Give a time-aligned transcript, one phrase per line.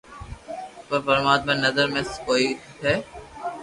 [0.87, 2.47] پر پرماتما ري نظر ۾ سھي ڪوئي
[2.83, 2.95] ھي